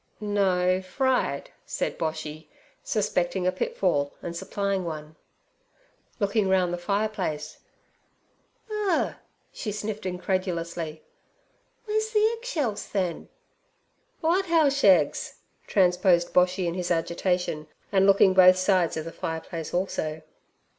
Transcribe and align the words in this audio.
'No, 0.19 0.81
fried' 0.81 1.51
said 1.63 1.99
Boshy, 1.99 2.47
suspecting 2.83 3.45
a 3.45 3.51
pitfall 3.51 4.15
and 4.23 4.35
supplying 4.35 4.83
one. 4.83 5.15
Looking 6.19 6.49
round 6.49 6.73
the 6.73 6.79
fireplace: 6.79 7.59
'Urgh!' 8.67 9.17
she 9.53 9.71
sniffed 9.71 10.07
incredulously, 10.07 11.03
'w'ere's 11.85 12.13
the 12.13 12.35
egg 12.35 12.43
shells, 12.43 12.89
then?' 12.89 13.29
'W'at 14.23 14.45
hell 14.47 14.71
sheggs?' 14.71 15.35
transposed 15.67 16.33
Boshy 16.33 16.65
in 16.65 16.73
his 16.73 16.89
agitation, 16.89 17.67
and 17.91 18.07
looking 18.07 18.33
both 18.33 18.57
sides 18.57 18.97
of 18.97 19.05
the 19.05 19.11
fireplace 19.11 19.71
also. 19.71 20.23